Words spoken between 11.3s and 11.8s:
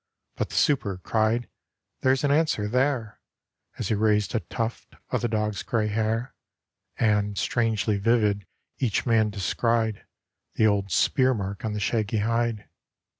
mark on the